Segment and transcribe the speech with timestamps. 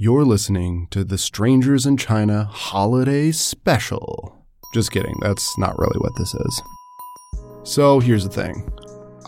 [0.00, 4.46] You're listening to the Strangers in China Holiday Special.
[4.72, 6.62] Just kidding, that's not really what this is.
[7.64, 8.70] So here's the thing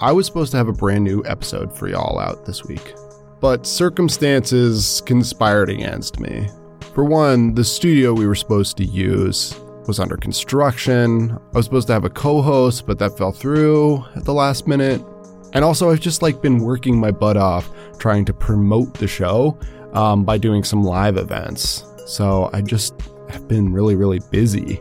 [0.01, 2.95] I was supposed to have a brand new episode for y'all out this week,
[3.41, 6.49] but circumstances conspired against me.
[6.95, 11.33] For one, the studio we were supposed to use was under construction.
[11.33, 15.05] I was supposed to have a co-host, but that fell through at the last minute.
[15.53, 19.59] And also, I've just like been working my butt off trying to promote the show
[19.93, 21.85] um, by doing some live events.
[22.07, 22.95] So I just
[23.31, 24.81] have been really, really busy.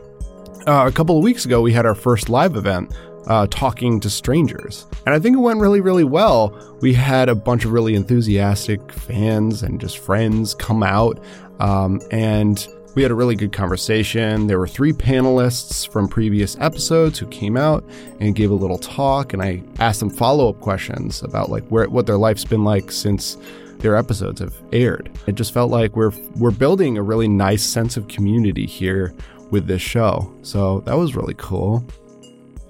[0.67, 2.93] Uh, a couple of weeks ago, we had our first live event
[3.27, 4.87] uh, talking to strangers.
[5.05, 6.77] And I think it went really, really well.
[6.81, 11.19] We had a bunch of really enthusiastic fans and just friends come out.
[11.59, 14.47] Um, and we had a really good conversation.
[14.47, 17.83] There were three panelists from previous episodes who came out
[18.19, 21.87] and gave a little talk, and I asked them follow up questions about like where
[21.87, 23.37] what their life's been like since
[23.79, 25.09] their episodes have aired.
[25.27, 29.13] It just felt like we're we're building a really nice sense of community here
[29.51, 30.33] with this show.
[30.41, 31.85] So that was really cool.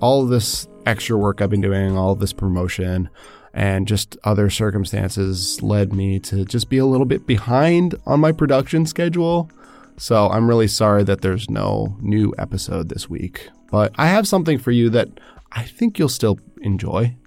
[0.01, 3.09] All this extra work I've been doing, all this promotion,
[3.53, 8.31] and just other circumstances led me to just be a little bit behind on my
[8.31, 9.49] production schedule.
[9.97, 13.49] So I'm really sorry that there's no new episode this week.
[13.69, 15.09] But I have something for you that
[15.51, 17.17] I think you'll still enjoy.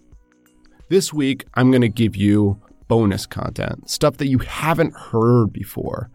[0.88, 2.60] This week, I'm going to give you
[2.92, 6.10] bonus content, stuff that you haven't heard before.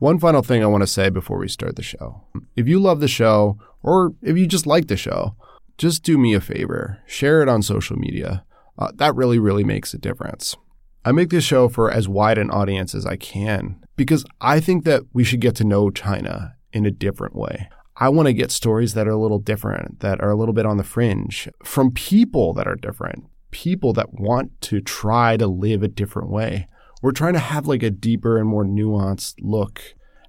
[0.00, 2.24] One final thing I want to say before we start the show.
[2.56, 5.36] If you love the show, or if you just like the show,
[5.78, 8.44] just do me a favor share it on social media.
[8.76, 10.56] Uh, that really, really makes a difference.
[11.04, 14.82] I make this show for as wide an audience as I can because I think
[14.82, 17.68] that we should get to know China in a different way.
[17.94, 20.66] I want to get stories that are a little different, that are a little bit
[20.66, 23.26] on the fringe, from people that are different,
[23.56, 26.68] people that want to try to live a different way.
[27.00, 29.80] We're trying to have like a deeper and more nuanced look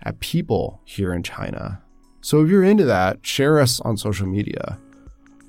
[0.01, 1.83] at people here in China.
[2.21, 4.79] So if you're into that, share us on social media.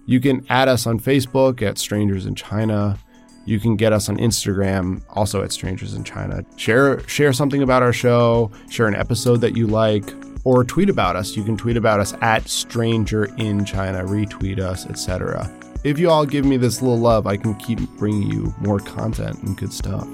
[0.06, 2.99] You can add us on Facebook at Strangers in China.
[3.44, 6.45] You can get us on Instagram, also at Strangers in China.
[6.56, 10.12] Share share something about our show, share an episode that you like,
[10.43, 11.37] or tweet about us.
[11.37, 15.49] You can tweet about us at Stranger in China, retweet us, etc.
[15.84, 19.41] If you all give me this little love, I can keep bringing you more content
[19.44, 20.09] and good stuff.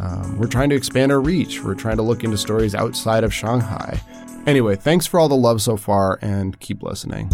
[0.00, 1.62] Um, we're trying to expand our reach.
[1.62, 4.00] We're trying to look into stories outside of Shanghai.
[4.46, 7.28] Anyway, thanks for all the love so far and keep listening.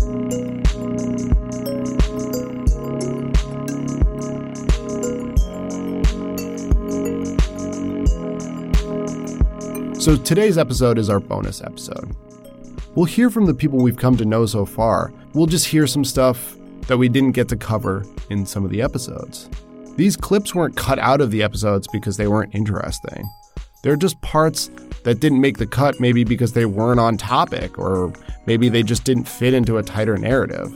[10.00, 12.16] So today's episode is our bonus episode.
[12.96, 15.12] We'll hear from the people we've come to know so far.
[15.34, 18.82] We'll just hear some stuff that we didn't get to cover in some of the
[18.82, 19.48] episodes.
[19.96, 23.28] These clips weren't cut out of the episodes because they weren't interesting.
[23.82, 24.70] They're just parts
[25.04, 28.12] that didn't make the cut, maybe because they weren't on topic, or
[28.44, 30.74] maybe they just didn't fit into a tighter narrative.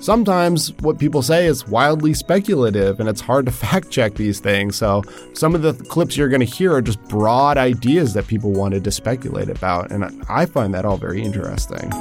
[0.00, 4.74] Sometimes what people say is wildly speculative and it's hard to fact check these things,
[4.76, 5.02] so
[5.34, 8.82] some of the clips you're going to hear are just broad ideas that people wanted
[8.84, 11.92] to speculate about, and I find that all very interesting.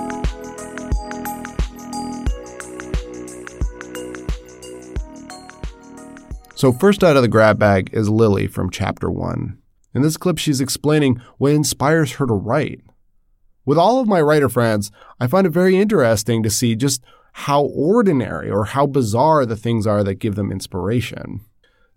[6.62, 9.58] So, first out of the grab bag is Lily from chapter 1.
[9.96, 12.82] In this clip, she's explaining what inspires her to write.
[13.66, 17.64] With all of my writer friends, I find it very interesting to see just how
[17.64, 21.40] ordinary or how bizarre the things are that give them inspiration.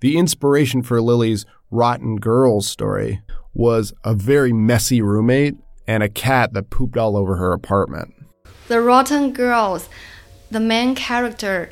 [0.01, 3.21] The inspiration for Lily's Rotten Girls story
[3.53, 5.57] was a very messy roommate
[5.87, 8.15] and a cat that pooped all over her apartment.
[8.69, 9.91] The Rotten Girls,
[10.51, 11.69] the main character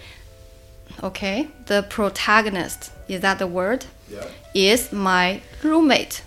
[1.03, 3.87] okay, the protagonist, is that the word?
[4.09, 4.27] Yeah.
[4.55, 6.23] Is my roommate.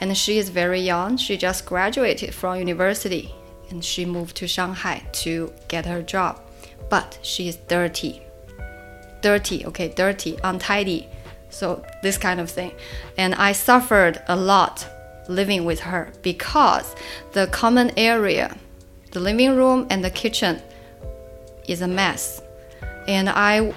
[0.00, 1.16] And she is very young.
[1.16, 3.34] She just graduated from university
[3.70, 6.40] and she moved to Shanghai to get her job.
[6.88, 8.22] But she is dirty.
[9.22, 11.08] Dirty, okay, dirty, untidy.
[11.50, 12.72] So, this kind of thing.
[13.16, 14.86] And I suffered a lot
[15.28, 16.94] living with her because
[17.32, 18.56] the common area,
[19.12, 20.60] the living room and the kitchen,
[21.68, 22.42] is a mess.
[23.06, 23.74] And I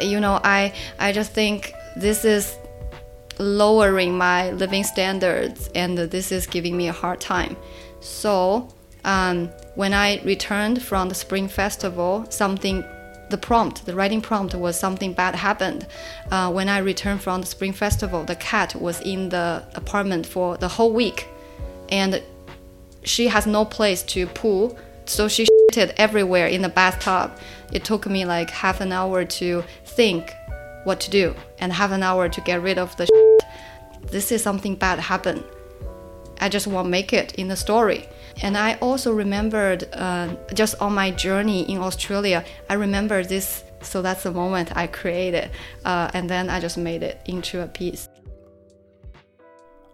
[0.00, 2.56] you know, I I just think this is
[3.38, 7.56] lowering my living standards, and this is giving me a hard time.
[8.00, 8.68] So
[9.04, 12.84] um, when I returned from the Spring Festival, something
[13.28, 15.86] the prompt, the writing prompt was something bad happened.
[16.30, 20.56] Uh, when I returned from the Spring Festival, the cat was in the apartment for
[20.56, 21.26] the whole week,
[21.88, 22.22] and
[23.02, 24.76] she has no place to poo,
[25.06, 27.36] so she shitted everywhere in the bathtub.
[27.72, 29.64] It took me like half an hour to
[29.96, 30.30] think
[30.84, 34.10] what to do and half an hour to get rid of the shit.
[34.10, 35.42] This is something bad happened.
[36.40, 38.06] I just won't make it in the story.
[38.42, 43.64] And I also remembered uh, just on my journey in Australia, I remember this.
[43.80, 45.50] So that's the moment I created.
[45.84, 48.08] Uh, and then I just made it into a piece.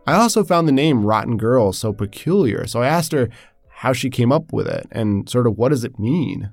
[0.06, 2.66] I also found the name Rotten Girl so peculiar.
[2.66, 3.28] So I asked her
[3.69, 6.52] how she came up with it and sort of what does it mean?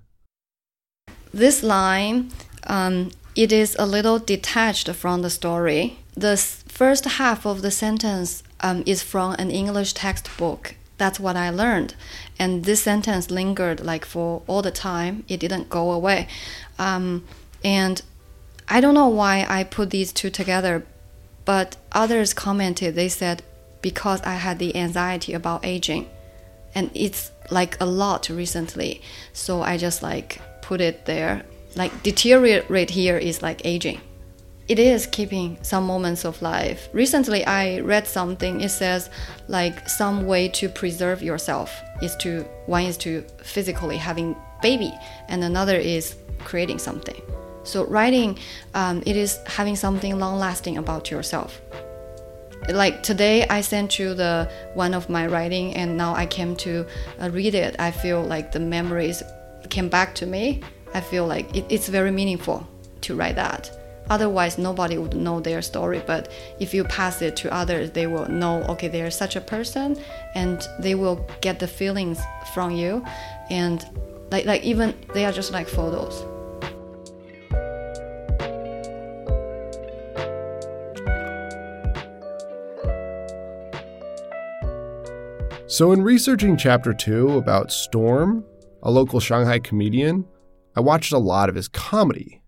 [1.33, 2.31] This line,
[2.67, 5.99] um, it is a little detached from the story.
[6.15, 11.49] The first half of the sentence um, is from an English textbook that's what I
[11.49, 11.95] learned.
[12.37, 15.23] And this sentence lingered like for all the time.
[15.27, 16.27] It didn't go away.
[16.77, 17.25] Um,
[17.63, 18.03] and
[18.67, 20.85] I don't know why I put these two together,
[21.45, 23.41] but others commented, they said,
[23.81, 26.07] because I had the anxiety about aging.
[26.75, 29.01] And it's like a lot recently.
[29.33, 31.43] So I just like put it there.
[31.75, 34.01] Like deteriorate here is like aging
[34.69, 36.89] it is keeping some moments of life.
[36.93, 38.61] Recently, I read something.
[38.61, 39.09] It says,
[39.47, 44.93] like, some way to preserve yourself is to one is to physically having baby,
[45.27, 47.19] and another is creating something.
[47.63, 48.37] So writing,
[48.75, 51.59] um, it is having something long lasting about yourself.
[52.69, 56.85] Like today, I sent you the one of my writing, and now I came to
[57.19, 57.75] uh, read it.
[57.79, 59.23] I feel like the memories
[59.69, 60.61] came back to me.
[60.93, 62.67] I feel like it, it's very meaningful
[63.01, 63.71] to write that.
[64.09, 66.01] Otherwise, nobody would know their story.
[66.05, 69.97] But if you pass it to others, they will know, okay, they're such a person,
[70.33, 72.19] and they will get the feelings
[72.53, 73.05] from you.
[73.51, 73.85] And
[74.31, 76.25] like, like even they are just like photos.
[85.67, 88.43] So, in researching chapter two about Storm,
[88.81, 90.25] a local Shanghai comedian,
[90.75, 92.39] I watched a lot of his comedy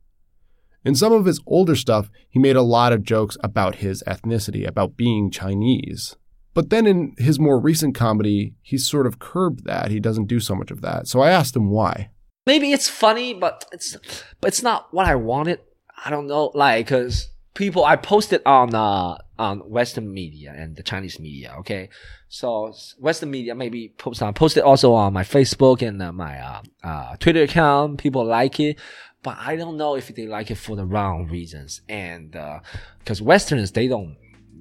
[0.84, 4.68] in some of his older stuff, he made a lot of jokes about his ethnicity,
[4.68, 6.16] about being Chinese.
[6.54, 9.92] But then in his more recent comedy, he's sort of curbed that.
[9.92, 11.08] He doesn't do so much of that.
[11.08, 12.10] So I asked him why.
[12.46, 13.96] Maybe it's funny, but it's
[14.42, 15.60] but it's not what I wanted.
[16.04, 20.84] I don't know, like cuz people I posted on uh on Western media and the
[20.84, 21.90] Chinese media, okay?
[22.30, 26.62] So Western media maybe post on posted also on my Facebook and uh, my uh,
[26.84, 27.98] uh, Twitter account.
[27.98, 28.78] People like it
[29.24, 31.82] but I don't know if they like it for the wrong reasons.
[31.88, 34.18] And because uh, Westerners, they don't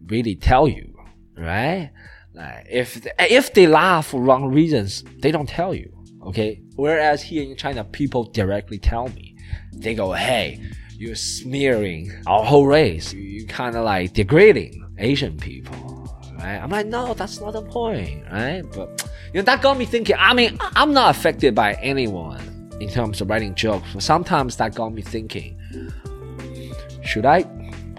[0.07, 0.99] really tell you,
[1.37, 1.91] right?
[2.35, 5.97] Like if if they laugh for wrong reasons, they don't tell you.
[6.27, 6.61] Okay.
[6.77, 9.37] Whereas here in China, people directly tell me.
[9.73, 10.61] They go, "Hey,
[11.01, 13.15] you're smearing our whole race.
[13.15, 15.89] You kind of like degrading Asian people."
[16.39, 16.57] Right?
[16.57, 18.63] I'm like, no, that's not the point, right?
[18.63, 20.17] But you know that got me thinking.
[20.19, 22.41] I mean, I'm not affected by anyone
[22.81, 23.89] in terms of writing jokes.
[23.95, 25.59] But sometimes that got me thinking:
[27.03, 27.47] Should I,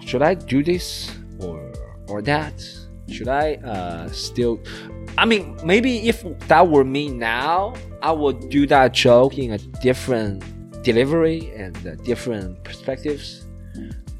[0.04, 1.10] should I do this
[1.40, 1.72] or
[2.06, 2.54] or that?
[3.08, 4.60] Should I uh, still?
[5.18, 9.58] I mean, maybe if that were me now, I would do that joke in a
[9.58, 10.44] different
[10.82, 13.46] delivery and uh, different perspectives,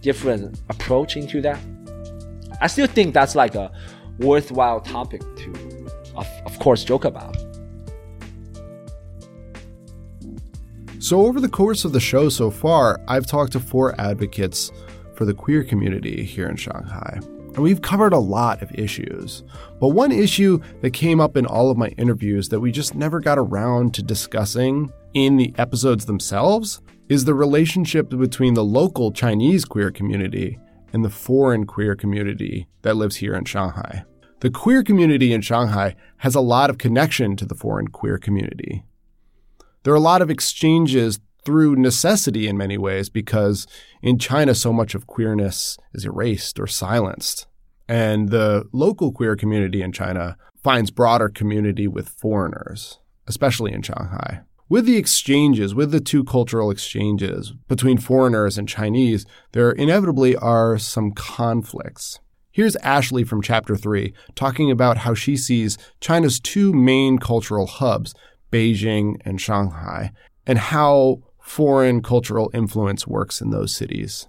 [0.00, 1.58] different approach into that.
[2.60, 3.72] I still think that's like a
[4.18, 7.36] worthwhile topic to, of, of course, joke about.
[10.98, 14.70] So, over the course of the show so far, I've talked to four advocates
[15.14, 17.18] for the queer community here in Shanghai.
[17.54, 19.42] And we've covered a lot of issues.
[19.80, 23.20] But one issue that came up in all of my interviews that we just never
[23.20, 29.64] got around to discussing in the episodes themselves is the relationship between the local Chinese
[29.64, 30.58] queer community
[30.92, 34.04] and the foreign queer community that lives here in Shanghai.
[34.40, 38.84] The queer community in Shanghai has a lot of connection to the foreign queer community
[39.82, 43.66] there are a lot of exchanges through necessity in many ways because
[44.02, 47.46] in China, so much of queerness is erased or silenced.
[47.88, 54.42] And the local queer community in China finds broader community with foreigners, especially in Shanghai.
[54.68, 60.78] With the exchanges, with the two cultural exchanges between foreigners and Chinese, there inevitably are
[60.78, 62.20] some conflicts.
[62.50, 68.14] Here's Ashley from Chapter 3 talking about how she sees China's two main cultural hubs
[68.52, 70.12] Beijing, and Shanghai,
[70.46, 74.28] and how foreign cultural influence works in those cities.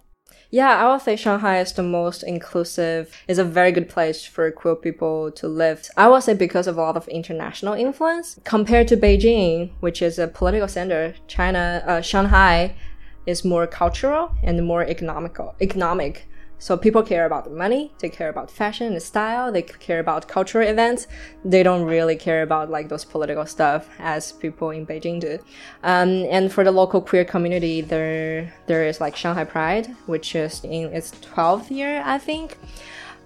[0.54, 3.12] Yeah, I would say Shanghai is the most inclusive.
[3.28, 5.90] It's a very good place for queer people to live.
[5.98, 10.20] I would say because of a lot of international influence compared to Beijing, which is
[10.20, 11.16] a political center.
[11.28, 12.76] China, uh, Shanghai
[13.26, 16.28] is more cultural and more economical, economic.
[16.64, 20.30] So people care about the money, they care about fashion and style, they care about
[20.30, 21.08] cultural events.
[21.44, 25.40] They don't really care about like those political stuff as people in Beijing do.
[25.84, 30.64] Um, and for the local queer community, there there is like Shanghai Pride, which is
[30.64, 32.58] in its 12th year, I think.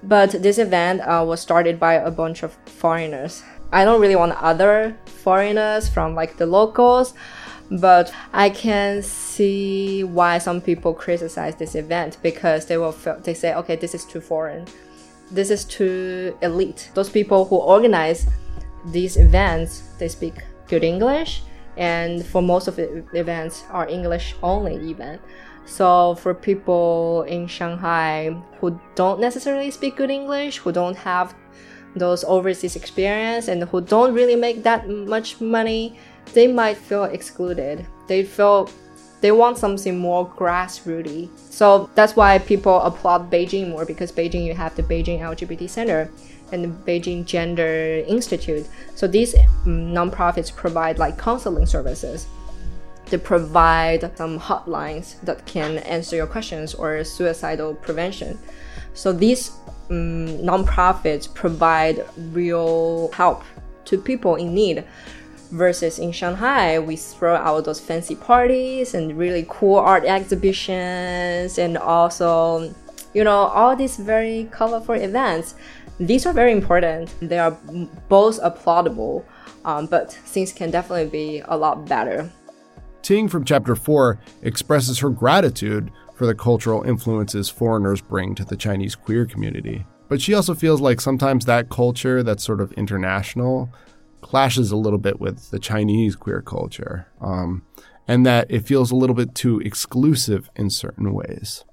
[0.01, 3.43] But this event uh, was started by a bunch of foreigners.
[3.71, 7.13] I don't really want other foreigners from like the locals
[7.71, 13.33] but I can see why some people criticize this event because they will feel, they
[13.33, 14.65] say, okay, this is too foreign,
[15.31, 16.91] this is too elite.
[16.93, 18.27] Those people who organize
[18.85, 20.35] these events, they speak
[20.67, 21.43] good English,
[21.75, 25.19] and for most of the events are English only even.
[25.65, 31.35] So for people in Shanghai who don't necessarily speak good English, who don't have
[31.95, 35.97] those overseas experience and who don't really make that much money
[36.33, 37.85] they might feel excluded.
[38.07, 38.69] They feel
[39.21, 41.29] they want something more grassrooty.
[41.37, 46.11] So that's why people applaud Beijing more because Beijing you have the Beijing LGBT Center
[46.51, 48.67] and the Beijing Gender Institute.
[48.95, 52.27] So these um, nonprofits provide like counseling services.
[53.09, 58.37] They provide some hotlines that can answer your questions or suicidal prevention.
[58.93, 59.51] So these
[59.89, 63.43] um, nonprofits provide real help
[63.85, 64.83] to people in need
[65.51, 71.77] versus in Shanghai, we throw out those fancy parties and really cool art exhibitions and
[71.77, 72.73] also,
[73.13, 75.55] you know, all these very colorful events.
[75.99, 77.13] These are very important.
[77.21, 77.57] They are
[78.07, 79.23] both applaudable,
[79.65, 82.29] um, but things can definitely be a lot better.
[83.01, 88.55] Ting from chapter 4 expresses her gratitude for the cultural influences foreigners bring to the
[88.55, 89.85] Chinese queer community.
[90.09, 93.71] But she also feels like sometimes that culture that's sort of international
[94.27, 97.63] clashes a little bit with the Chinese queer culture, um,
[98.09, 101.63] and that it feels a little bit too exclusive in certain ways.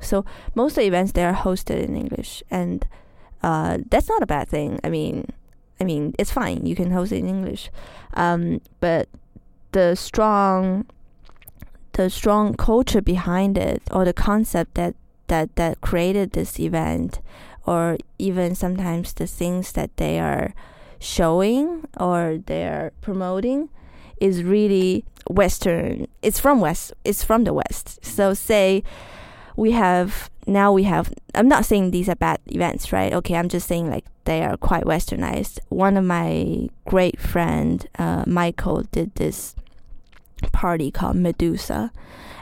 [0.00, 2.86] So most of the events they are hosted in English, and
[3.42, 4.80] uh, that's not a bad thing.
[4.82, 5.28] I mean,
[5.80, 6.64] I mean it's fine.
[6.64, 7.70] You can host it in English,
[8.14, 9.08] um, but
[9.72, 10.86] the strong,
[11.92, 14.94] the strong culture behind it, or the concept that
[15.26, 17.20] that that created this event,
[17.66, 20.54] or even sometimes the things that they are
[21.02, 23.68] showing or they're promoting
[24.20, 28.04] is really western it's from west it's from the west.
[28.04, 28.84] So say
[29.56, 33.12] we have now we have i'm not saying these are bad events right?
[33.12, 35.58] Okay i'm just saying like they are quite westernized.
[35.68, 39.56] One of my great friend uh, michael did this
[40.52, 41.92] party called medusa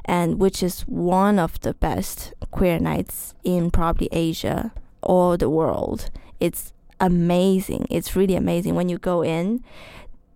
[0.05, 6.11] and which is one of the best queer nights in probably asia or the world.
[6.39, 7.87] It's amazing.
[7.91, 9.65] It's really amazing when you go in.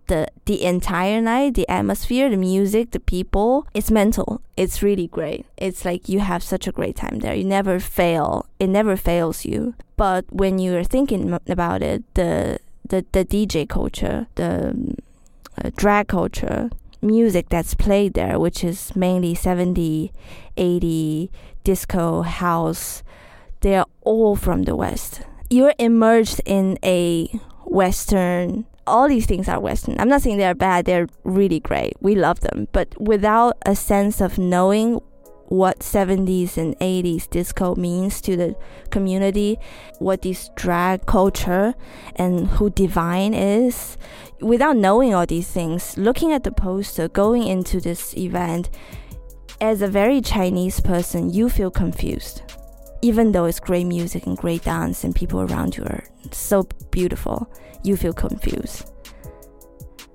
[0.07, 4.41] The the entire night, the atmosphere, the music, the people, it's mental.
[4.55, 5.47] It's really great.
[5.57, 7.33] It's like you have such a great time there.
[7.33, 8.45] You never fail.
[8.59, 9.73] It never fails you.
[9.97, 14.95] But when you're thinking about it, the the, the DJ culture, the
[15.57, 16.69] uh, drag culture,
[17.01, 20.11] music that's played there, which is mainly 70,
[20.55, 21.31] 80,
[21.63, 23.01] disco, house,
[23.61, 27.27] they're all from the West you're immersed in a
[27.65, 28.65] Western.
[28.87, 29.99] All these things are Western.
[29.99, 30.85] I'm not saying they're bad.
[30.85, 31.93] They're really great.
[32.01, 32.67] We love them.
[32.71, 34.99] But without a sense of knowing
[35.47, 38.55] what 70s and 80s disco means to the
[38.89, 39.57] community,
[39.99, 41.75] what this drag culture
[42.15, 43.97] and who Divine is,
[44.41, 48.69] without knowing all these things, looking at the poster, going into this event,
[49.61, 52.41] as a very Chinese person, you feel confused
[53.01, 57.51] even though it's great music and great dance and people around you are so beautiful,
[57.83, 58.89] you feel confused.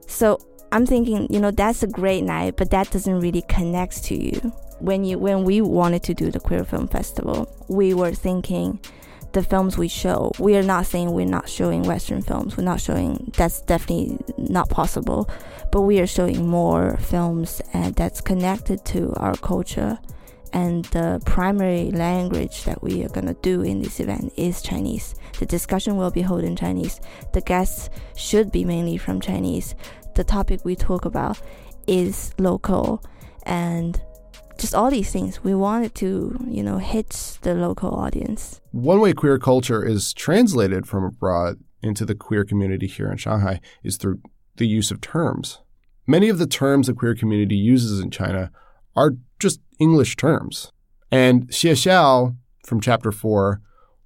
[0.07, 0.39] So
[0.73, 4.53] I'm thinking, you know, that's a great night, but that doesn't really connect to you.
[4.79, 8.81] When you when we wanted to do the queer film festival, we were thinking
[9.33, 10.33] the films we show.
[10.39, 12.57] We are not saying we're not showing Western films.
[12.57, 15.29] We're not showing that's definitely not possible,
[15.71, 19.99] but we are showing more films and that's connected to our culture
[20.53, 25.15] and the primary language that we are going to do in this event is Chinese.
[25.39, 27.01] The discussion will be held in Chinese.
[27.33, 29.75] The guests should be mainly from Chinese.
[30.15, 31.41] The topic we talk about
[31.87, 33.03] is local
[33.45, 34.01] and
[34.59, 35.43] just all these things.
[35.43, 38.61] We wanted to, you know, hit the local audience.
[38.73, 43.61] One way queer culture is translated from abroad into the queer community here in Shanghai
[43.83, 44.21] is through
[44.57, 45.61] the use of terms.
[46.07, 48.51] Many of the terms the queer community uses in China
[48.95, 50.71] are just English terms.
[51.11, 53.61] And Xie Xiao from chapter 4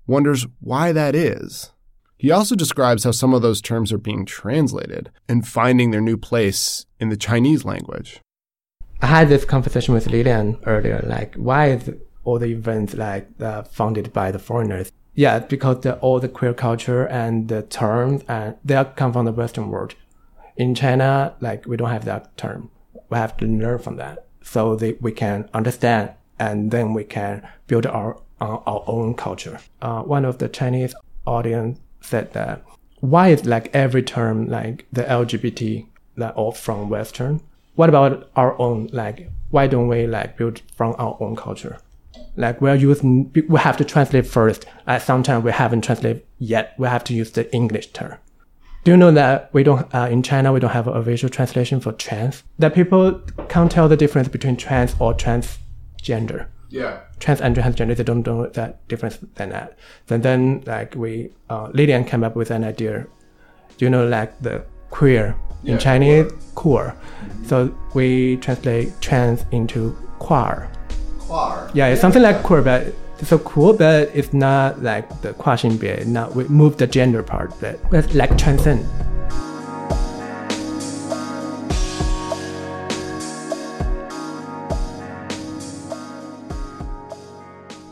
[0.06, 1.72] wonders why that is.
[2.16, 6.16] He also describes how some of those terms are being translated and finding their new
[6.16, 8.20] place in the Chinese language.
[9.02, 11.90] I had this conversation with Lilian earlier, like why is
[12.24, 14.90] all the events like uh, founded by the foreigners?
[15.14, 19.32] Yeah, because the, all the queer culture and the terms and they come from the
[19.32, 19.94] Western world.
[20.56, 22.70] In China, like we don't have that term.
[23.10, 27.46] We have to learn from that so that we can understand and then we can
[27.66, 29.58] build our uh, our own culture.
[29.80, 30.94] Uh, one of the Chinese
[31.26, 32.62] audience said that
[33.00, 35.86] why is like every term like the LGBT
[36.16, 37.40] like all from Western?
[37.74, 41.78] What about our own like why don't we like build from our own culture?
[42.36, 44.66] Like we're using we have to translate first.
[44.86, 46.74] Like sometimes we haven't translated yet.
[46.78, 48.18] We have to use the English term.
[48.84, 51.80] Do you know that we don't uh, in China we don't have a visual translation
[51.80, 52.42] for trans?
[52.58, 56.98] That people can't tell the difference between trans or transgender Yeah.
[57.18, 59.78] trans and transgender, they don't know that difference than that.
[60.10, 63.06] And then like we, uh, Lilian came up with an idea.
[63.78, 66.94] You know, like the queer in Yeah, Chinese, queer.
[67.46, 70.68] So we translate trans into queer.
[71.20, 71.70] Quar.
[71.72, 72.92] Yeah, it's something like queer, but
[73.24, 76.03] so cool, but it's not like the 跨性别.
[76.05, 78.86] Not we move the gender part, but it's like transcend.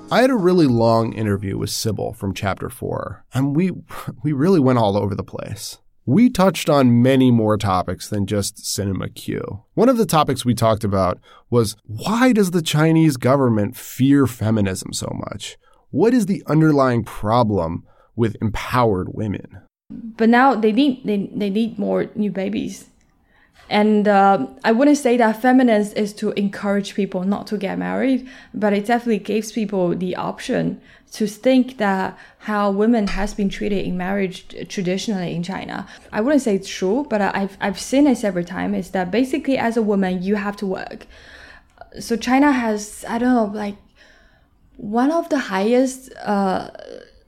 [0.09, 3.71] I had a really long interview with Sybil from chapter 4, and we
[4.23, 5.79] we really went all over the place.
[6.04, 9.62] We touched on many more topics than just Cinema Q.
[9.74, 14.92] One of the topics we talked about was why does the Chinese government fear feminism
[14.92, 15.56] so much?
[15.90, 17.84] What is the underlying problem
[18.16, 19.62] with empowered women?
[20.16, 22.88] but now they need they, they need more new babies
[23.68, 28.28] and uh, i wouldn't say that feminist is to encourage people not to get married
[28.52, 30.80] but it definitely gives people the option
[31.12, 35.86] to think that how women has been treated in marriage traditionally in china.
[36.10, 39.58] I wouldn't say it's true but i've, I've seen it several times is that basically
[39.58, 41.06] as a woman you have to work.
[42.00, 43.76] So china has i don't know like
[44.76, 46.70] one of the highest uh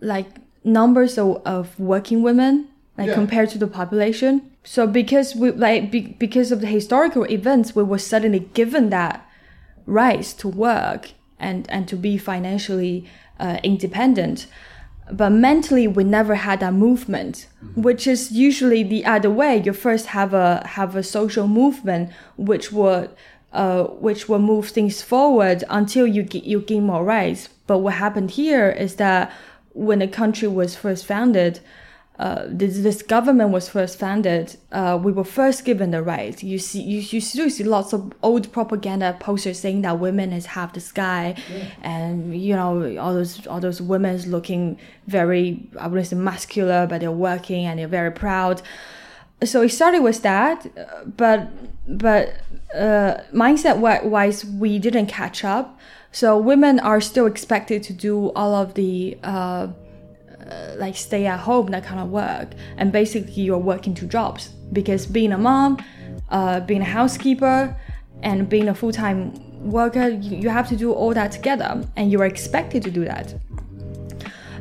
[0.00, 0.28] like
[0.64, 6.00] numbers of, of working women like compared to the population so because we like be,
[6.00, 9.28] because of the historical events we were suddenly given that
[9.86, 13.06] rights to work and and to be financially
[13.38, 14.46] uh, independent.
[15.12, 17.46] But mentally we never had that movement
[17.76, 19.62] which is usually the other way.
[19.62, 23.10] You first have a have a social movement which would
[23.52, 27.50] uh, which will move things forward until you get, you gain more rights.
[27.66, 29.30] But what happened here is that
[29.74, 31.60] when the country was first founded,
[32.16, 36.40] uh, this, this government was first founded, uh, we were first given the right.
[36.44, 40.46] You see, you, you still see lots of old propaganda posters saying that women is
[40.46, 41.34] half the sky,
[41.82, 47.00] and you know all those all those women looking very I wouldn't say muscular, but
[47.00, 48.62] they're working and they're very proud.
[49.42, 50.66] So it started with that,
[51.16, 51.48] but
[51.88, 52.36] but
[52.76, 55.78] uh, mindset wise, we didn't catch up.
[56.12, 59.66] So women are still expected to do all of the uh,
[60.50, 64.48] uh, like stay at home that kind of work, and basically you're working two jobs
[64.72, 65.82] because being a mom,
[66.30, 67.76] uh, being a housekeeper,
[68.22, 69.32] and being a full time
[69.70, 73.04] worker, you, you have to do all that together, and you are expected to do
[73.04, 73.34] that.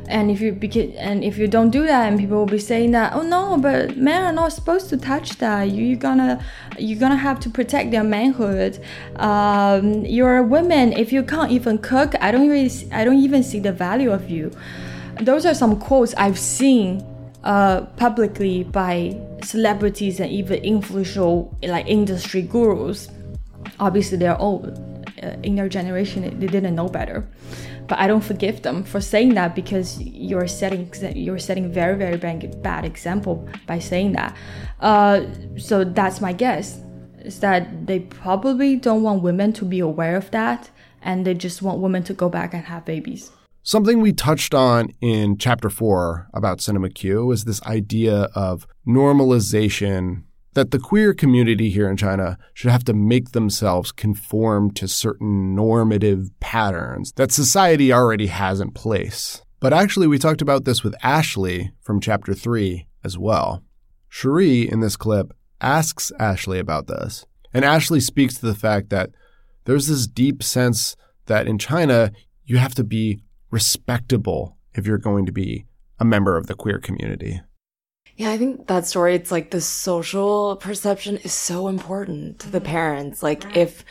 [0.06, 0.52] And if you
[0.98, 3.96] and if you don't do that, and people will be saying that, oh no, but
[3.96, 5.70] men are not supposed to touch that.
[5.70, 6.44] You, you're gonna
[6.78, 8.84] you're gonna have to protect their manhood.
[9.16, 10.92] Um, you're a woman.
[10.92, 14.28] If you can't even cook, I don't really i don't even see the value of
[14.28, 14.52] you.
[15.20, 17.04] Those are some quotes I've seen
[17.42, 23.08] uh, publicly by celebrities and even influential like industry gurus.
[23.80, 24.66] Obviously, they're old
[25.22, 26.22] uh, in their generation.
[26.38, 27.26] They didn't know better
[27.86, 32.16] but I don't forgive them for saying that because you're setting you're setting very very
[32.16, 34.36] bad, example by saying that.
[34.80, 36.80] Uh, so that's my guess
[37.20, 40.70] is that they probably don't want women to be aware of that,
[41.02, 43.30] and they just want women to go back and have babies.
[43.66, 50.24] Something we touched on in chapter four about Cinema Q is this idea of normalization
[50.52, 55.54] that the queer community here in China should have to make themselves conform to certain
[55.54, 59.40] normative patterns that society already has in place.
[59.60, 63.64] But actually, we talked about this with Ashley from chapter 3 as well.
[64.10, 67.24] Cherie, in this clip, asks Ashley about this.
[67.54, 69.08] And Ashley speaks to the fact that
[69.64, 70.96] there's this deep sense
[71.28, 72.12] that in China,
[72.44, 73.20] you have to be
[73.54, 75.64] respectable if you're going to be
[76.00, 77.40] a member of the queer community.
[78.16, 82.60] Yeah, I think that story, it's like the social perception is so important to the
[82.60, 83.22] parents.
[83.22, 83.84] Like if,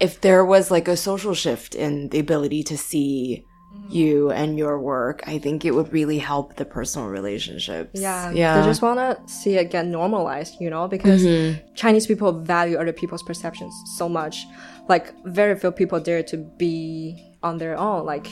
[0.00, 3.44] if there was like a social shift in the ability to see
[3.88, 8.00] you and your work, I think it would really help the personal relationships.
[8.00, 8.60] Yeah, yeah.
[8.60, 11.74] They just want to see it get normalized, you know, because mm-hmm.
[11.74, 14.46] Chinese people value other people's perceptions so much.
[14.88, 18.04] Like, very few people dare to be on their own.
[18.04, 18.26] Like,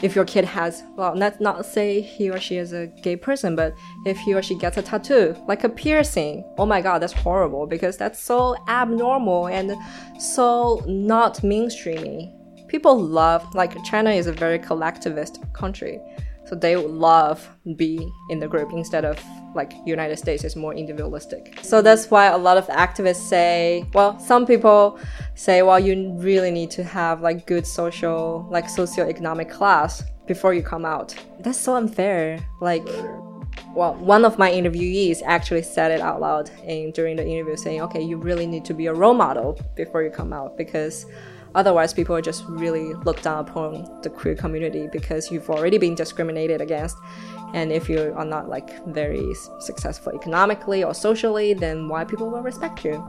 [0.00, 3.54] if your kid has, well, let's not say he or she is a gay person,
[3.54, 3.74] but
[4.06, 7.66] if he or she gets a tattoo, like a piercing, oh my god, that's horrible
[7.66, 9.74] because that's so abnormal and
[10.20, 12.32] so not mainstreamy.
[12.68, 16.00] People love, like, China is a very collectivist country.
[16.52, 19.18] So they would love be in the group instead of
[19.54, 21.58] like United States is more individualistic.
[21.62, 25.00] So that's why a lot of activists say, well, some people
[25.34, 30.62] say, well, you really need to have like good social, like socioeconomic class before you
[30.62, 31.14] come out.
[31.40, 32.38] That's so unfair.
[32.60, 32.86] Like,
[33.74, 37.80] well, one of my interviewees actually said it out loud in, during the interview, saying,
[37.80, 41.06] okay, you really need to be a role model before you come out because
[41.54, 46.60] otherwise people just really look down upon the queer community because you've already been discriminated
[46.60, 46.96] against.
[47.54, 52.42] And if you are not like very successful economically or socially then why people will
[52.42, 53.06] respect you.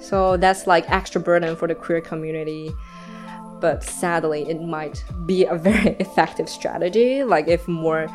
[0.00, 2.72] So that's like extra burden for the queer community.
[3.60, 7.24] But sadly it might be a very effective strategy.
[7.24, 8.08] Like if more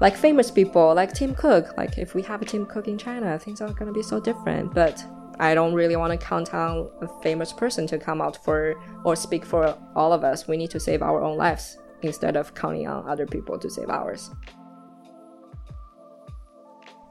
[0.00, 3.38] like famous people like tim cook like if we have a tim cook in china
[3.38, 4.74] things are to be so different.
[4.74, 5.04] But
[5.42, 8.74] i don't really want to count on a famous person to come out for
[9.04, 12.54] or speak for all of us we need to save our own lives instead of
[12.54, 14.30] counting on other people to save ours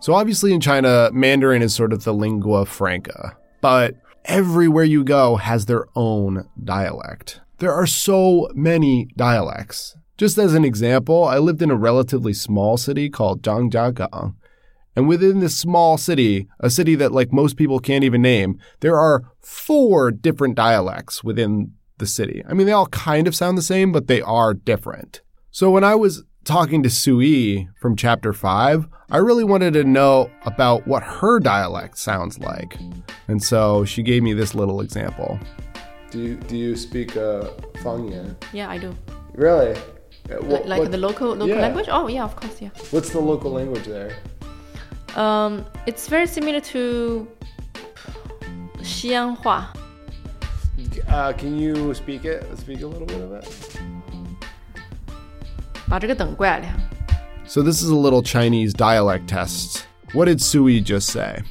[0.01, 3.93] So obviously in China, Mandarin is sort of the lingua franca, but
[4.25, 7.39] everywhere you go has their own dialect.
[7.59, 9.95] There are so many dialects.
[10.17, 14.33] Just as an example, I lived in a relatively small city called Zhangjiagang.
[14.95, 18.97] And within this small city, a city that like most people can't even name, there
[18.97, 22.43] are four different dialects within the city.
[22.49, 25.21] I mean, they all kind of sound the same, but they are different.
[25.51, 30.29] So when I was talking to Sui from chapter 5, I really wanted to know
[30.45, 32.77] about what her dialect sounds like.
[33.27, 35.39] And so she gave me this little example.
[36.09, 38.35] Do you, do you speak uh, Fangyan?
[38.51, 38.95] Yeah, I do.
[39.33, 39.79] Really?
[40.29, 41.61] Like, like the local local yeah.
[41.61, 41.87] language?
[41.89, 42.69] Oh yeah, of course, yeah.
[42.91, 44.15] What's the local language there?
[45.16, 47.26] Um, it's very similar to
[48.82, 49.72] 西安话.
[51.08, 52.44] Uh, can you speak it?
[52.58, 53.46] Speak a little bit of it.
[55.88, 56.66] 把这个等过来了。
[57.46, 59.84] So this is a little Chinese dialect test.
[60.12, 61.42] What did Sui just say?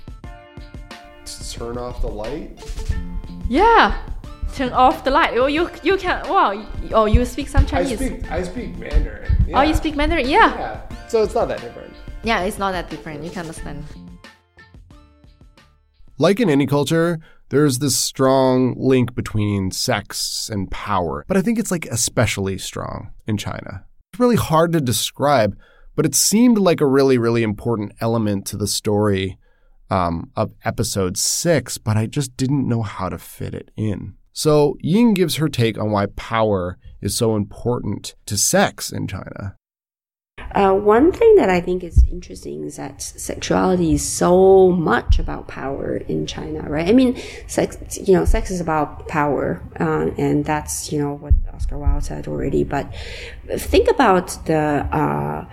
[1.54, 2.60] Turn off the light?
[3.50, 3.94] Yeah,
[4.56, 5.38] turn off the light.
[5.38, 6.22] Oh, you you can.
[6.28, 6.52] Wow.
[6.54, 8.02] y- Oh, you speak some Chinese.
[8.30, 9.32] I speak Mandarin.
[9.54, 10.28] Oh, you speak Mandarin?
[10.28, 10.54] Yeah.
[10.58, 10.82] Yeah.
[11.08, 11.94] So it's not that different.
[12.23, 13.25] Yeah, it's not that different.
[13.25, 13.85] You can understand.
[16.19, 21.59] Like in any culture, there's this strong link between sex and power, but I think
[21.59, 23.87] it's like especially strong in China.
[24.13, 25.57] It's really hard to describe,
[25.97, 29.39] but it seemed like a really, really important element to the story
[29.89, 34.15] um, of episode six, but I just didn't know how to fit it in.
[34.33, 39.57] So Ying gives her take on why power is so important to sex in China.
[40.55, 45.49] Uh, one thing that I think is interesting is that sexuality is so much about
[45.49, 46.89] power in China, right?
[46.89, 51.35] I mean, sex, you know, sex is about power, uh, and that's, you know, what
[51.55, 52.65] Oscar Wilde said already.
[52.65, 52.93] But
[53.57, 55.47] think about the, uh,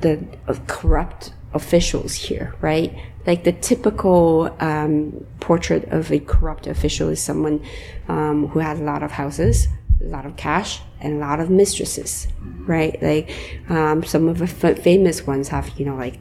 [0.00, 2.94] the uh, corrupt officials here, right?
[3.26, 7.64] Like the typical um, portrait of a corrupt official is someone
[8.08, 9.68] um, who has a lot of houses,
[10.00, 12.28] a lot of cash, and a lot of mistresses,
[12.66, 13.00] right?
[13.02, 13.30] Like
[13.68, 16.18] um, some of the famous ones have, you know, like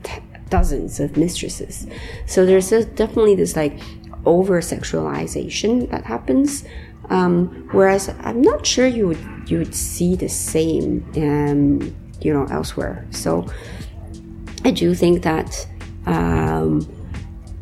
[0.49, 1.88] dozens of mistresses.
[2.25, 3.79] So there's this, definitely this like
[4.25, 6.65] over sexualization that happens.
[7.09, 12.45] Um, whereas I'm not sure you would you would see the same, um, you know,
[12.49, 13.05] elsewhere.
[13.11, 13.47] So
[14.63, 15.67] I do think that
[16.07, 16.88] um,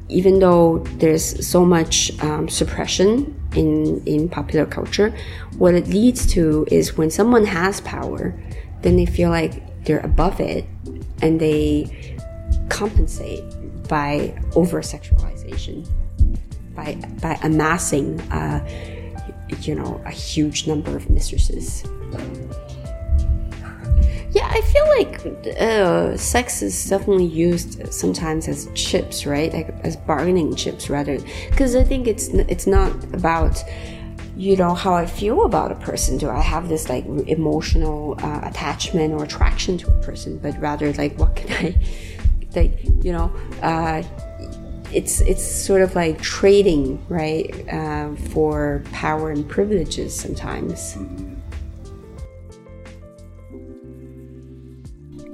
[0.08, 5.16] even though there's so much um, suppression in in popular culture,
[5.58, 8.34] what it leads to is when someone has power,
[8.82, 10.66] then they feel like they're above it,
[11.22, 12.18] and they
[12.70, 13.44] compensate
[13.88, 15.88] by over sexualization,
[16.76, 18.66] by by amassing, uh,
[19.62, 21.84] you know, a huge number of mistresses.
[24.34, 29.54] Yeah, I feel like uh, sex is definitely used sometimes as chips, right?
[29.54, 31.20] Like as bargaining chips, rather.
[31.52, 33.64] Because I think it's it's not about
[34.36, 36.18] you know how I feel about a person.
[36.18, 40.40] Do I have this like emotional uh, attachment or attraction to a person?
[40.40, 41.76] But rather like what can I,
[42.56, 44.02] like you know, uh,
[44.92, 50.98] it's it's sort of like trading, right, uh, for power and privileges sometimes.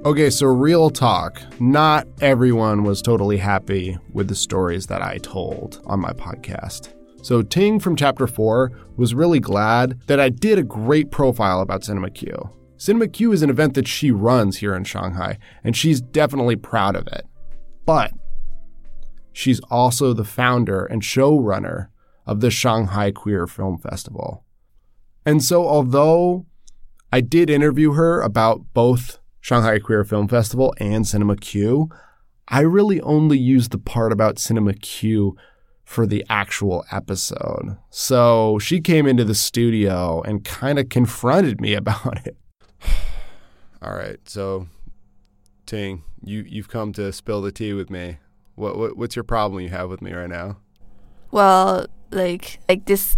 [0.05, 1.41] Okay, so real talk.
[1.59, 6.93] Not everyone was totally happy with the stories that I told on my podcast.
[7.21, 11.83] So Ting from chapter 4 was really glad that I did a great profile about
[11.83, 12.31] Cinema Q.
[12.77, 16.95] Cinema Q is an event that she runs here in Shanghai, and she's definitely proud
[16.95, 17.25] of it.
[17.85, 18.13] But
[19.33, 21.87] she's also the founder and showrunner
[22.25, 24.45] of the Shanghai Queer Film Festival.
[25.25, 26.45] And so, although
[27.11, 31.89] I did interview her about both Shanghai Queer Film Festival and Cinema Q,
[32.49, 35.35] I really only used the part about Cinema Q
[35.83, 37.75] for the actual episode.
[37.89, 42.37] So she came into the studio and kind of confronted me about it.
[43.81, 44.67] All right, so
[45.65, 48.19] Ting, you you've come to spill the tea with me.
[48.53, 50.57] What, what what's your problem you have with me right now?
[51.31, 53.17] Well, like like this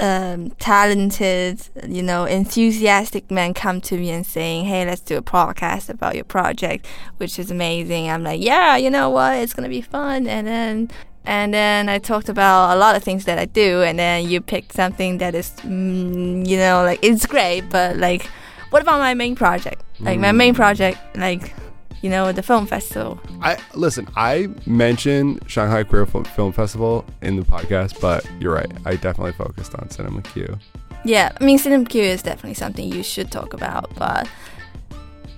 [0.00, 5.22] um, talented, you know, enthusiastic man come to me and saying, "Hey, let's do a
[5.22, 6.86] podcast about your project,"
[7.18, 8.10] which is amazing.
[8.10, 9.36] I'm like, "Yeah, you know what?
[9.36, 10.90] It's gonna be fun." And then
[11.26, 14.40] and then I talked about a lot of things that I do, and then you
[14.40, 18.28] picked something that is, mm, you know, like it's great, but like,
[18.70, 19.82] what about my main project?
[20.00, 21.54] Like my main project, like,
[22.02, 23.20] you know, the film festival.
[23.42, 24.08] I listen.
[24.16, 28.70] I mentioned Shanghai Queer Fil- Film Festival in the podcast, but you're right.
[28.84, 30.58] I definitely focused on Cinema Q.
[31.04, 34.28] Yeah, I mean, Cinema Q is definitely something you should talk about, but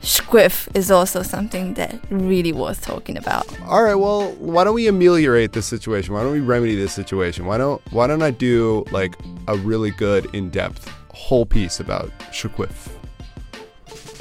[0.01, 3.47] Squiff is also something that really worth talking about.
[3.67, 3.95] All right.
[3.95, 6.15] Well, why don't we ameliorate this situation?
[6.15, 7.47] Why don't we remedy this situation?
[7.47, 9.15] Why don't Why don't I do like
[9.47, 12.89] a really good, in depth, whole piece about Shaquiff?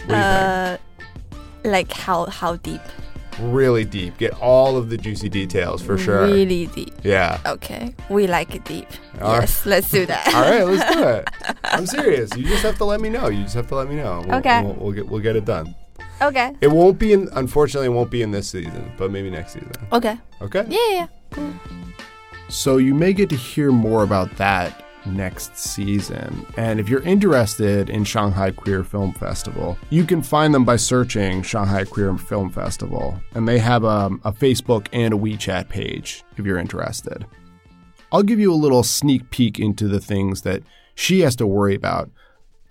[0.06, 0.78] What do you Uh,
[1.64, 2.82] like how how deep?
[3.40, 4.18] Really deep.
[4.18, 6.26] Get all of the juicy details for sure.
[6.26, 6.94] Really deep.
[7.04, 7.40] Yeah.
[7.46, 8.88] Okay, we like it deep.
[9.22, 9.42] All right.
[9.42, 10.28] yes, let's do that.
[10.36, 11.28] All right, let's do it.
[11.64, 12.36] I'm serious.
[12.36, 13.30] You just have to let me know.
[13.30, 14.24] You just have to let me know.
[14.28, 14.62] We'll, Okay.
[14.64, 15.74] We'll, we'll get we'll get it done.
[16.22, 16.54] okay.
[16.62, 17.30] It won't be in.
[17.34, 19.72] Unfortunately, it won't be in this season, but maybe next season.
[19.94, 20.18] Okay.
[20.42, 20.66] Okay.
[20.68, 21.08] Yeah, yeah.
[21.38, 21.54] yeah.
[22.50, 26.46] So you may get to hear more about that next season.
[26.58, 31.42] And if you're interested in Shanghai Queer Film Festival, you can find them by searching
[31.42, 33.20] Shanghai Queer Film Festival.
[33.34, 37.26] And they have um, a Facebook and a WeChat page if you're interested.
[38.12, 40.64] I'll give you a little sneak peek into the things that
[40.96, 42.10] she has to worry about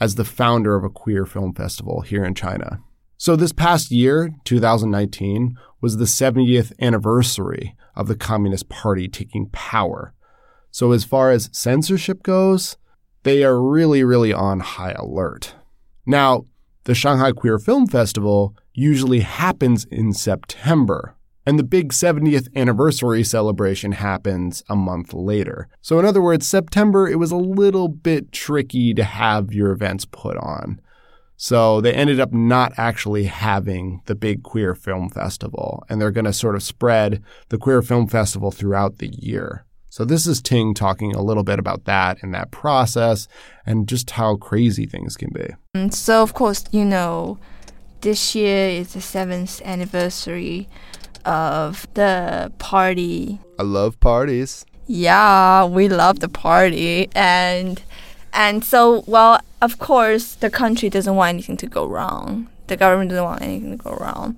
[0.00, 2.80] as the founder of a queer film festival here in China.
[3.16, 10.14] So, this past year, 2019, was the 70th anniversary of the Communist Party taking power.
[10.70, 12.76] So, as far as censorship goes,
[13.22, 15.54] they are really, really on high alert.
[16.06, 16.46] Now,
[16.84, 23.92] the Shanghai Queer Film Festival usually happens in September, and the big 70th anniversary celebration
[23.92, 25.68] happens a month later.
[25.82, 30.04] So, in other words, September, it was a little bit tricky to have your events
[30.04, 30.80] put on.
[31.42, 36.26] So they ended up not actually having the big queer film festival, and they're going
[36.26, 39.64] to sort of spread the queer film festival throughout the year.
[39.90, 43.26] So this is Ting talking a little bit about that and that process
[43.66, 45.48] and just how crazy things can be.
[45.74, 47.38] And so, of course, you know,
[48.00, 50.68] this year is the seventh anniversary
[51.24, 53.40] of the party.
[53.58, 54.64] I love parties.
[54.86, 57.82] Yeah, we love the party, and
[58.32, 62.48] and so well, of course, the country doesn't want anything to go wrong.
[62.68, 64.36] The government doesn't want anything to go wrong.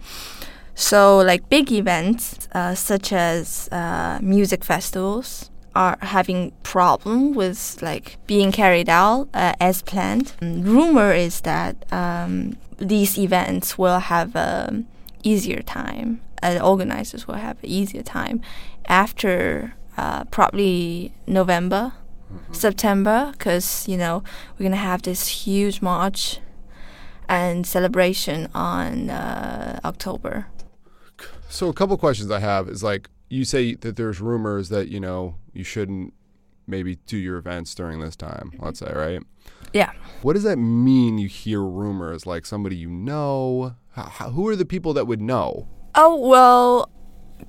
[0.75, 8.19] So, like big events uh, such as uh, music festivals are having problem with like
[8.27, 10.33] being carried out uh, as planned.
[10.41, 14.85] And rumor is that um, these events will have a
[15.23, 16.21] easier time.
[16.43, 18.41] Uh, the organizers will have an easier time
[18.87, 21.93] after uh, probably November,
[22.51, 24.23] September, because you know
[24.59, 26.41] we're gonna have this huge march
[27.29, 30.47] and celebration on uh, October.
[31.53, 34.99] So a couple questions I have is like you say that there's rumors that you
[34.99, 36.15] know you shouldn't
[36.67, 38.53] maybe do your events during this time.
[38.59, 39.21] Let's say right.
[39.75, 39.93] Yeah.
[40.23, 41.19] What does that mean?
[41.19, 43.75] You hear rumors like somebody you know.
[43.91, 45.69] How, who are the people that would know?
[45.95, 46.88] Oh well,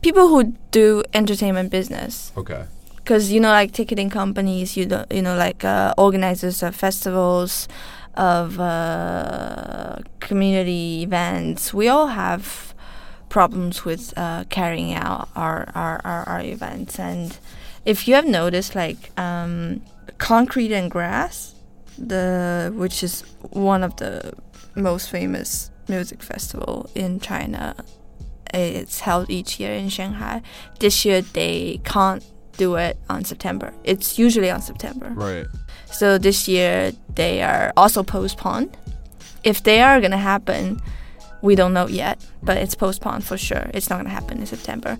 [0.01, 2.33] people who do entertainment business.
[2.35, 2.65] Okay.
[2.97, 7.67] because you know like ticketing companies you know you know like uh, organizers of festivals
[8.15, 12.72] of uh, community events we all have
[13.33, 17.39] problems with uh, carrying out our, our, our, our events and
[17.83, 19.81] if you have noticed like um,
[20.19, 21.55] concrete and grass
[21.97, 24.33] the which is one of the
[24.75, 27.75] most famous music festival in china
[28.53, 30.41] It's held each year in Shanghai.
[30.79, 32.23] This year they can't
[32.57, 33.73] do it on September.
[33.83, 35.09] It's usually on September.
[35.09, 35.47] Right.
[35.91, 38.77] So this year they are also postponed.
[39.43, 40.79] If they are gonna happen,
[41.43, 43.69] we don't know yet, but it's postponed for sure.
[43.73, 44.97] It's not gonna happen in September.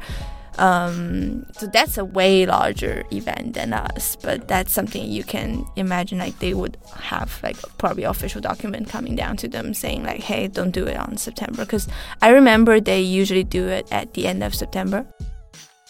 [0.59, 6.19] Um, so that's a way larger event than us, but that's something you can imagine.
[6.19, 10.47] Like they would have like probably official document coming down to them saying like, "Hey,
[10.47, 11.87] don't do it on September." Because
[12.21, 15.07] I remember they usually do it at the end of September,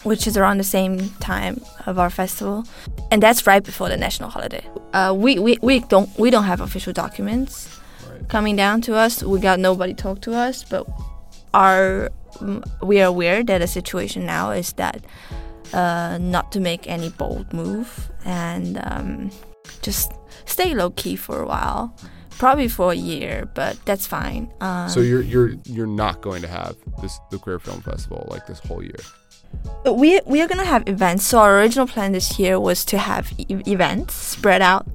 [0.04, 2.64] which is around the same time of our festival,
[3.10, 4.64] and that's right before the national holiday.
[4.94, 7.68] Uh, we, we we don't we don't have official documents
[8.28, 9.22] coming down to us.
[9.22, 10.86] We got nobody talk to us, but
[11.52, 12.10] our
[12.82, 15.04] we are aware that the situation now is that
[15.72, 19.30] uh, not to make any bold move and um,
[19.82, 20.12] just
[20.44, 21.94] stay low key for a while,
[22.38, 24.50] probably for a year, but that's fine.
[24.60, 28.46] Um, So you're you're you're not going to have this the queer film festival like
[28.46, 29.00] this whole year.
[29.86, 31.24] we we are gonna have events.
[31.24, 34.86] So our original plan this year was to have e- events spread out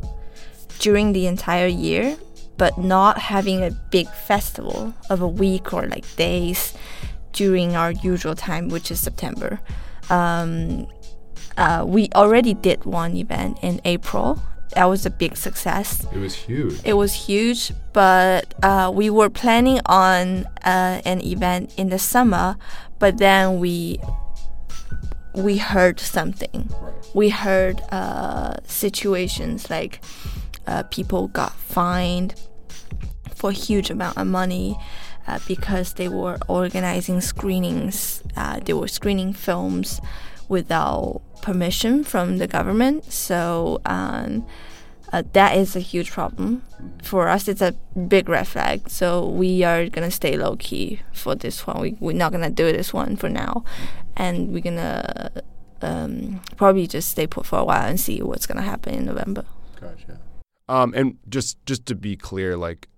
[0.80, 2.18] during the entire year,
[2.60, 6.76] but not having a big festival of a week or like days
[7.32, 9.62] during our usual time, which is September.
[10.10, 10.86] Um,
[11.58, 14.44] uh, we already did one event in April.
[14.76, 16.06] That was a big success.
[16.14, 16.82] It was huge.
[16.84, 22.58] It was huge, but uh, we were planning on uh, an event in the summer,
[23.00, 24.00] but then we
[25.34, 26.70] we heard something.
[27.14, 30.02] We heard uh, situations like
[30.68, 32.36] uh, people got fined
[33.40, 34.78] for a huge amount of money
[35.28, 38.22] uh, because they were organizing screenings.
[38.36, 40.02] Uh, they were screening films
[40.50, 43.06] without permission from the government.
[43.12, 44.46] So um,
[45.14, 46.64] uh, that is a huge problem
[47.02, 47.48] for us.
[47.48, 47.72] It's a
[48.08, 48.90] big red flag.
[48.90, 51.80] So we are gonna stay low key for this one.
[51.80, 53.64] We, we're not gonna do this one for now,
[54.18, 55.32] and we're gonna
[55.82, 59.46] um, probably just stay put for a while and see what's gonna happen in November.
[59.80, 60.20] Gotcha.
[60.68, 62.90] Um, and just just to be clear, like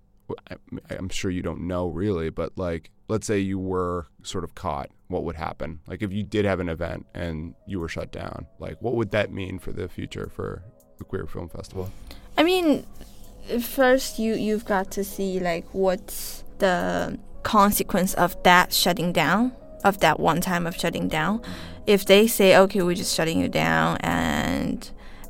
[0.50, 0.56] I-
[0.96, 4.90] I'm sure you don't know really, but like let's say you were sort of caught,
[5.08, 5.80] what would happen?
[5.88, 9.12] Like if you did have an event and you were shut down, like what would
[9.12, 10.64] that mean for the future for
[10.98, 11.92] the queer film festival?
[12.38, 12.86] I mean,
[13.62, 19.52] first you you've got to see like what's the consequence of that shutting down
[19.84, 21.42] of that one time of shutting down.
[21.88, 24.90] If they say okay, we're just shutting you down and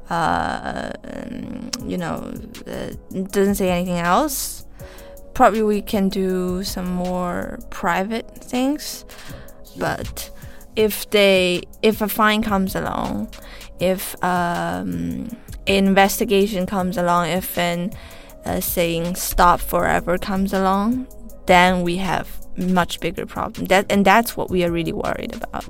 [0.09, 2.33] uh, um, you know
[2.67, 2.91] uh,
[3.31, 4.65] doesn't say anything else,
[5.33, 9.05] probably we can do some more private things.
[9.77, 10.29] But
[10.75, 13.33] if they if a fine comes along,
[13.79, 15.29] if um,
[15.65, 17.91] investigation comes along, if an
[18.45, 21.07] uh, saying stop forever comes along,
[21.45, 23.67] then we have much bigger problem.
[23.67, 25.65] That and that's what we are really worried about.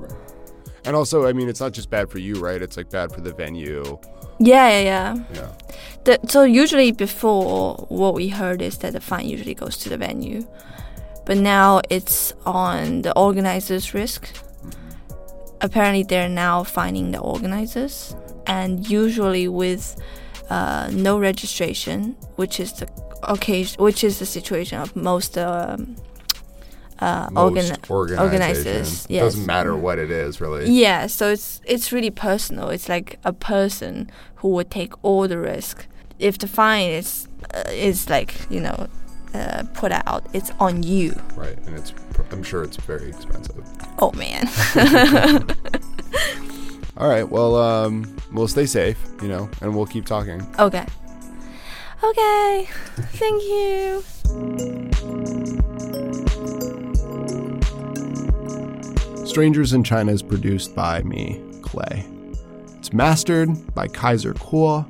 [0.83, 2.61] And also, I mean, it's not just bad for you, right?
[2.61, 3.99] It's like bad for the venue.
[4.41, 5.23] Yeah, yeah, yeah.
[5.33, 5.51] Yeah.
[6.03, 9.97] The, so usually before, what we heard is that the fine usually goes to the
[9.97, 10.47] venue,
[11.25, 14.27] but now it's on the organizers' risk.
[15.61, 18.15] Apparently, they're now fining the organizers,
[18.47, 19.95] and usually with
[20.49, 22.89] uh, no registration, which is the
[23.21, 25.95] occasion, which is the situation of most um,
[27.01, 29.05] uh, organ- organizers.
[29.09, 29.23] Yes.
[29.23, 30.69] Doesn't matter what it is, really.
[30.69, 32.69] Yeah, so it's it's really personal.
[32.69, 35.87] It's like a person who would take all the risk.
[36.19, 38.87] If the fine is uh, is like you know
[39.33, 41.13] uh, put out, it's on you.
[41.35, 41.57] Right.
[41.65, 41.93] And it's,
[42.31, 43.63] I'm sure it's very expensive.
[43.99, 44.47] Oh man.
[46.97, 47.27] All right.
[47.27, 50.45] Well, um, we'll stay safe, you know, and we'll keep talking.
[50.59, 50.85] okay.
[52.03, 52.67] Okay.
[53.13, 54.90] Thank you.
[59.31, 62.05] Strangers in China is produced by me, Clay.
[62.77, 64.85] It's mastered by Kaiser Kuo.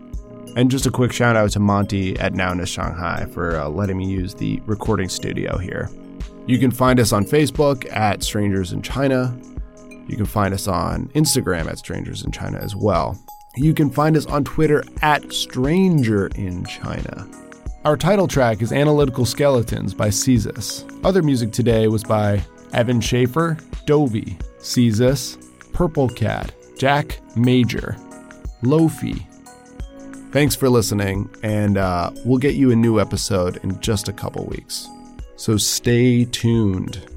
[0.58, 4.10] And just a quick shout out to Monty at Nowness Shanghai for uh, letting me
[4.10, 5.92] use the recording studio here.
[6.48, 9.38] You can find us on Facebook at Strangers in China.
[10.08, 13.24] You can find us on Instagram at Strangers in China as well.
[13.58, 17.28] You can find us on Twitter at Stranger in China.
[17.86, 20.84] Our title track is Analytical Skeletons by Cezus.
[21.06, 22.44] Other music today was by
[22.74, 25.38] Evan Schaefer, Dovey, Cezus,
[25.74, 27.98] Purple Cat, Jack Major,
[28.64, 29.26] Lofi.
[30.32, 34.46] Thanks for listening, and uh, we'll get you a new episode in just a couple
[34.46, 34.88] weeks.
[35.36, 37.11] So stay tuned.